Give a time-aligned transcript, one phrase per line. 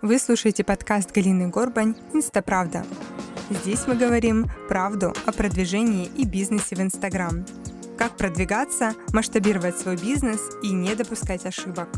[0.00, 2.86] Вы слушаете подкаст Галины Горбань «Инстаправда».
[3.50, 7.44] Здесь мы говорим правду о продвижении и бизнесе в Инстаграм.
[7.98, 11.88] Как продвигаться, масштабировать свой бизнес и не допускать ошибок.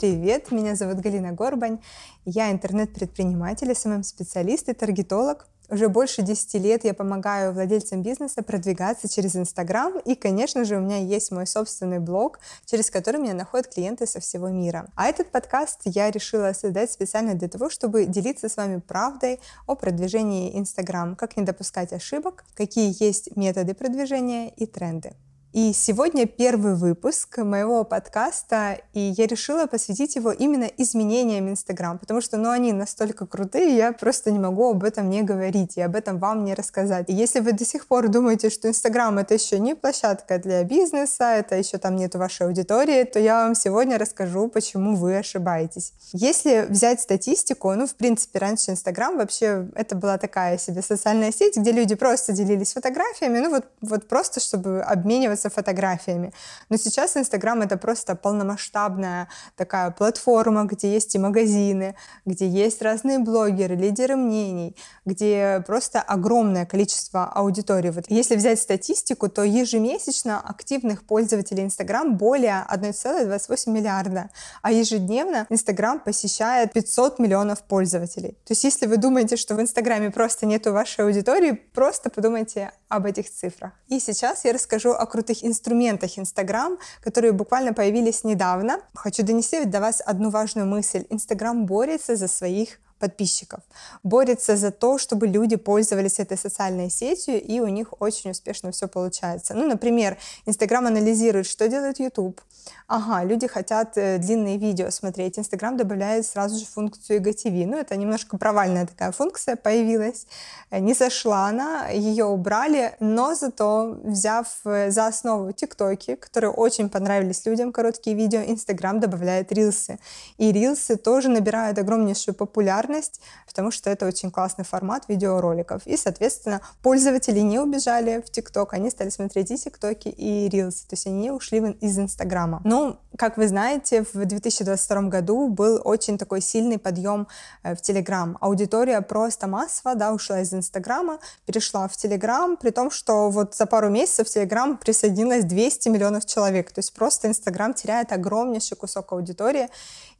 [0.00, 1.78] Привет, меня зовут Галина Горбань.
[2.24, 5.46] Я интернет-предприниматель, SMM-специалист и таргетолог.
[5.70, 10.00] Уже больше 10 лет я помогаю владельцам бизнеса продвигаться через Инстаграм.
[10.00, 14.18] И, конечно же, у меня есть мой собственный блог, через который меня находят клиенты со
[14.18, 14.88] всего мира.
[14.96, 19.76] А этот подкаст я решила создать специально для того, чтобы делиться с вами правдой о
[19.76, 25.12] продвижении Инстаграм, как не допускать ошибок, какие есть методы продвижения и тренды.
[25.52, 32.20] И сегодня первый выпуск моего подкаста, и я решила посвятить его именно изменениям Инстаграм, потому
[32.20, 35.96] что, ну, они настолько крутые, я просто не могу об этом не говорить и об
[35.96, 37.10] этом вам не рассказать.
[37.10, 41.24] И если вы до сих пор думаете, что Инстаграм это еще не площадка для бизнеса,
[41.24, 45.94] это еще там нет вашей аудитории, то я вам сегодня расскажу, почему вы ошибаетесь.
[46.12, 51.56] Если взять статистику, ну, в принципе, раньше Инстаграм вообще это была такая себе социальная сеть,
[51.56, 56.32] где люди просто делились фотографиями, ну, вот, вот просто, чтобы обмениваться делиться фотографиями.
[56.70, 61.94] Но сейчас Инстаграм— это просто полномасштабная такая платформа, где есть и магазины,
[62.26, 67.90] где есть разные блогеры, лидеры мнений, где просто огромное количество аудитории.
[67.90, 74.30] Вот если взять статистику, то ежемесячно активных пользователей Инстаграм более 1,28 миллиарда,
[74.62, 78.30] а ежедневно Инстаграм посещает 500 миллионов пользователей.
[78.46, 83.06] То есть если вы думаете, что в Инстаграме просто нету вашей аудитории, просто подумайте об
[83.06, 83.72] этих цифрах.
[83.88, 88.80] И сейчас я расскажу о крутых крутых инструментах Инстаграм, которые буквально появились недавно.
[88.94, 91.04] Хочу донести до вас одну важную мысль.
[91.10, 93.60] Инстаграм борется за своих подписчиков,
[94.04, 98.86] борется за то, чтобы люди пользовались этой социальной сетью, и у них очень успешно все
[98.86, 99.54] получается.
[99.54, 102.40] Ну, например, Инстаграм анализирует, что делает YouTube.
[102.86, 105.38] Ага, люди хотят э, длинные видео смотреть.
[105.38, 107.66] Инстаграм добавляет сразу же функцию IGTV.
[107.66, 110.26] Ну, это немножко провальная такая функция появилась.
[110.70, 116.88] Э, не сошла она, ее убрали, но зато, взяв э, за основу ТикТоки, которые очень
[116.88, 119.98] понравились людям, короткие видео, Инстаграм добавляет рилсы.
[120.38, 125.86] И рилсы тоже набирают огромнейшую популярность популярность, потому что это очень классный формат видеороликов.
[125.86, 130.94] И, соответственно, пользователи не убежали в ТикТок, они стали смотреть и ТикТоки, и Рилсы, то
[130.94, 132.60] есть они ушли из Инстаграма.
[132.64, 137.28] Ну, как вы знаете, в 2022 году был очень такой сильный подъем
[137.62, 138.38] э, в Телеграм.
[138.40, 143.66] Аудитория просто массово, да, ушла из Инстаграма, перешла в Телеграм, при том, что вот за
[143.66, 146.72] пару месяцев в Телеграм присоединилось 200 миллионов человек.
[146.72, 149.68] То есть просто Инстаграм теряет огромнейший кусок аудитории,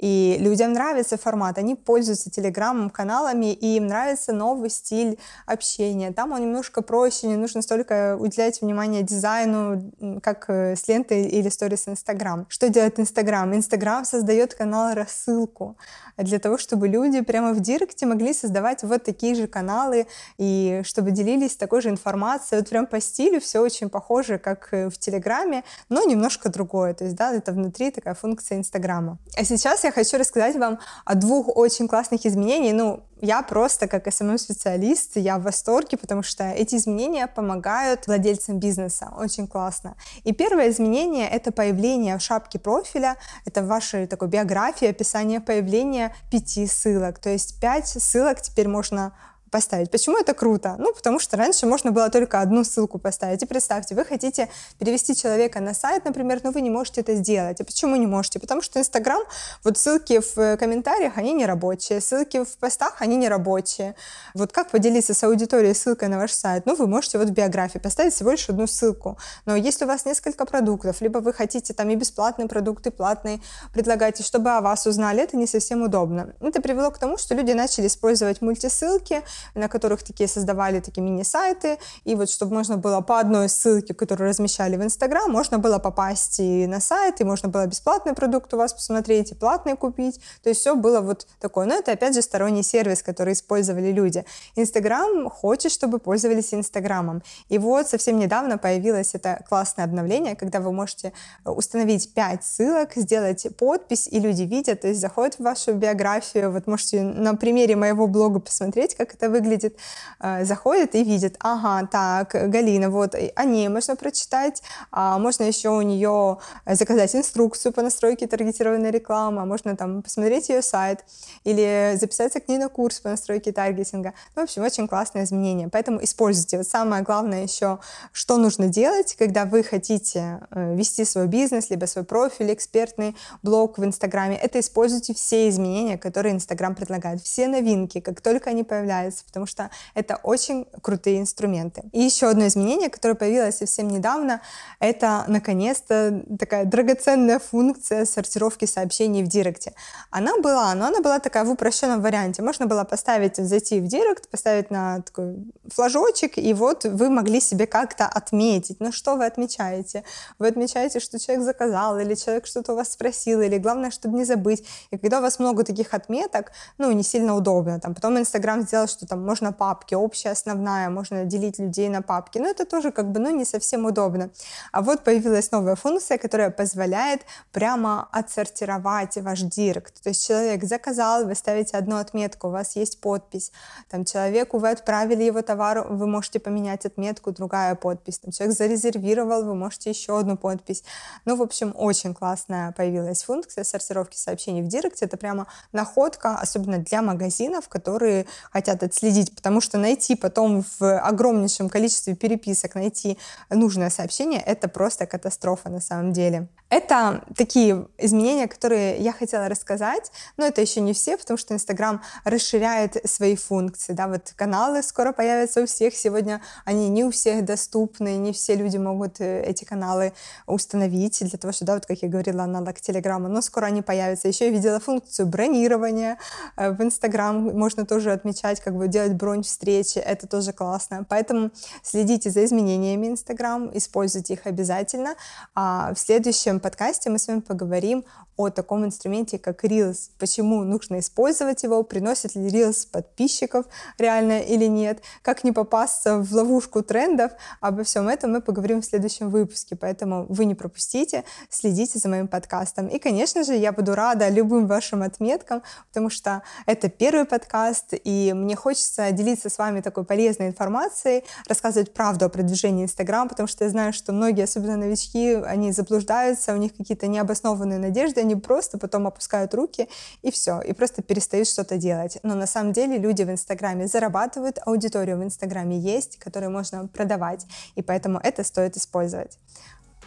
[0.00, 6.10] и людям нравится формат, они пользуются телеграм-каналами, и им нравится новый стиль общения.
[6.10, 11.50] Там он немножко проще, не нужно столько уделять внимание дизайну, как э, с ленты или
[11.50, 12.46] сторис Инстаграм.
[12.48, 13.54] Что делает Инстаграм?
[13.54, 15.76] Инстаграм создает канал рассылку
[16.16, 20.06] для того, чтобы люди прямо в директе могли создавать вот такие же каналы,
[20.38, 22.60] и чтобы делились такой же информацией.
[22.60, 26.94] Вот прям по стилю все очень похоже, как э, в Телеграме, но немножко другое.
[26.94, 29.18] То есть, да, это внутри такая функция Инстаграма.
[29.36, 32.74] А сейчас я хочу рассказать вам о двух очень классных изменениях.
[32.74, 39.12] Ну, я просто как SMM-специалист, я в восторге, потому что эти изменения помогают владельцам бизнеса.
[39.16, 39.96] Очень классно.
[40.24, 43.16] И первое изменение— это появление в шапке профиля.
[43.44, 47.18] Это в вашей такой биографии, описание появления пяти ссылок.
[47.18, 49.12] То есть пять ссылок теперь можно
[49.50, 49.90] поставить.
[49.90, 50.76] Почему это круто?
[50.78, 53.42] Ну, потому что раньше можно было только одну ссылку поставить.
[53.42, 57.60] И представьте, вы хотите перевести человека на сайт, например, но вы не можете это сделать.
[57.60, 58.38] А почему не можете?
[58.38, 59.22] Потому что Инстаграм,
[59.64, 63.94] вот ссылки в комментариях, они не рабочие, ссылки в постах, они не рабочие.
[64.34, 66.66] Вот как поделиться с аудиторией ссылкой на ваш сайт?
[66.66, 69.18] Ну, вы можете вот в биографии поставить всего лишь одну ссылку.
[69.46, 73.40] Но если у вас несколько продуктов, либо вы хотите там и бесплатные продукты, платные
[73.72, 76.34] предлагаете, чтобы о вас узнали, это не совсем удобно.
[76.40, 79.22] Это привело к тому, что люди начали использовать мультисылки,
[79.54, 84.28] на которых такие создавали такие мини-сайты, и вот чтобы можно было по одной ссылке, которую
[84.28, 88.56] размещали в Инстаграм, можно было попасть и на сайт, и можно было бесплатный продукт у
[88.56, 91.66] вас посмотреть, и платный купить, то есть все было вот такое.
[91.66, 94.24] Но это, опять же, сторонний сервис, который использовали люди.
[94.56, 97.22] Инстаграм хочет, чтобы пользовались Инстаграмом.
[97.48, 101.12] И вот совсем недавно появилось это классное обновление, когда вы можете
[101.44, 106.66] установить 5 ссылок, сделать подпись, и люди видят, то есть заходят в вашу биографию, вот
[106.66, 109.78] можете на примере моего блога посмотреть, как это выглядит,
[110.20, 115.70] э, заходит и видит, ага, так, Галина, вот о ней можно прочитать, а можно еще
[115.70, 121.04] у нее заказать инструкцию по настройке таргетированной рекламы, а можно там посмотреть ее сайт
[121.44, 124.14] или записаться к ней на курс по настройке таргетинга.
[124.36, 125.68] Ну, в общем, очень классное изменение.
[125.68, 126.58] Поэтому используйте.
[126.58, 127.78] Вот самое главное еще,
[128.12, 133.78] что нужно делать, когда вы хотите э, вести свой бизнес, либо свой профиль экспертный, блог
[133.78, 139.19] в Инстаграме, это используйте все изменения, которые Инстаграм предлагает, все новинки, как только они появляются,
[139.26, 141.82] потому что это очень крутые инструменты.
[141.92, 144.40] И еще одно изменение, которое появилось совсем недавно,
[144.78, 149.74] это, наконец-то, такая драгоценная функция сортировки сообщений в Директе.
[150.10, 152.42] Она была, но она была такая в упрощенном варианте.
[152.42, 155.36] Можно было поставить, зайти в Директ, поставить на такой
[155.68, 158.80] флажочек, и вот вы могли себе как-то отметить.
[158.80, 160.04] Но что вы отмечаете?
[160.38, 164.24] Вы отмечаете, что человек заказал, или человек что-то у вас спросил, или главное, чтобы не
[164.24, 164.66] забыть.
[164.90, 167.80] И когда у вас много таких отметок, ну, не сильно удобно.
[167.80, 172.38] Там, потом Инстаграм сделал, что там можно папки, общая, основная, можно делить людей на папки.
[172.38, 174.30] Но это тоже как бы, ну, не совсем удобно.
[174.70, 180.00] А вот появилась новая функция, которая позволяет прямо отсортировать ваш директ.
[180.00, 183.50] То есть человек заказал, вы ставите одну отметку, у вас есть подпись.
[183.88, 188.20] Там человеку вы отправили его товар, вы можете поменять отметку, другая подпись.
[188.20, 190.84] Там человек зарезервировал, вы можете еще одну подпись.
[191.24, 195.06] Ну, в общем, очень классная появилась функция сортировки сообщений в директе.
[195.06, 198.99] Это прямо находка, особенно для магазинов, которые хотят отследить,
[199.34, 203.18] потому что найти потом в огромнейшем количестве переписок, найти
[203.50, 206.48] нужное сообщение, это просто катастрофа на самом деле.
[206.70, 212.00] Это такие изменения, которые я хотела рассказать, но это еще не все, потому что Инстаграм
[212.24, 213.92] расширяет свои функции.
[213.92, 215.96] Да, вот каналы скоро появятся у всех.
[215.96, 220.12] Сегодня они не у всех доступны, не все люди могут э, эти каналы
[220.46, 224.28] установить для того, чтобы, да, вот как я говорила, аналог Телеграма, но скоро они появятся.
[224.28, 226.18] Еще я видела функцию бронирования
[226.56, 227.36] э, в Инстаграм.
[227.58, 229.98] Можно тоже отмечать, как бы делать бронь встречи.
[229.98, 231.04] Это тоже классно.
[231.08, 231.50] Поэтому
[231.82, 235.16] следите за изменениями Инстаграм, используйте их обязательно.
[235.56, 238.04] А в следующем подкасте мы с вами поговорим
[238.36, 240.10] о таком инструменте, как Reels.
[240.18, 243.66] Почему нужно использовать его, приносит ли Reels подписчиков
[243.98, 247.32] реально или нет, как не попасться в ловушку трендов.
[247.60, 252.28] Обо всем этом мы поговорим в следующем выпуске, поэтому вы не пропустите, следите за моим
[252.28, 252.86] подкастом.
[252.86, 258.32] И, конечно же, я буду рада любым вашим отметкам, потому что это первый подкаст, и
[258.34, 263.64] мне хочется делиться с вами такой полезной информацией, рассказывать правду о продвижении Инстаграм, потому что
[263.64, 268.78] я знаю, что многие, особенно новички, они заблуждаются, у них какие-то необоснованные надежды, они просто
[268.78, 269.88] потом опускают руки
[270.22, 272.18] и все, и просто перестают что-то делать.
[272.22, 277.46] Но на самом деле люди в Инстаграме зарабатывают, аудиторию в Инстаграме есть, которую можно продавать,
[277.74, 279.38] и поэтому это стоит использовать.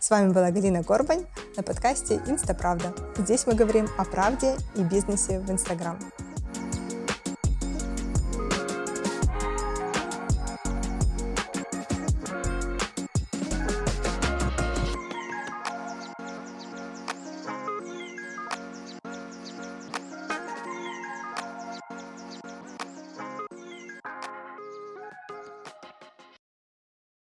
[0.00, 2.92] С вами была Галина Горбань на подкасте «Инстаправда».
[3.16, 5.96] Здесь мы говорим о правде и бизнесе в Инстаграм.